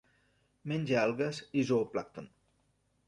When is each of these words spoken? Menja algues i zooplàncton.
Menja 0.71 0.97
algues 1.01 1.41
i 1.61 1.63
zooplàncton. 1.73 2.31